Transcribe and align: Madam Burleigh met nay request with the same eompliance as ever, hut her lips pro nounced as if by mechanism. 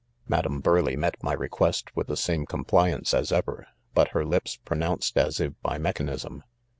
Madam 0.27 0.61
Burleigh 0.61 0.95
met 0.97 1.23
nay 1.23 1.35
request 1.35 1.95
with 1.95 2.07
the 2.07 2.17
same 2.17 2.47
eompliance 2.47 3.13
as 3.13 3.31
ever, 3.31 3.67
hut 3.95 4.07
her 4.13 4.25
lips 4.25 4.57
pro 4.65 4.75
nounced 4.75 5.15
as 5.15 5.39
if 5.39 5.53
by 5.61 5.77
mechanism. 5.77 6.41